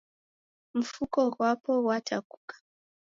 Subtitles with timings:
[0.77, 2.55] Mfuko ghwapo ghwatakuka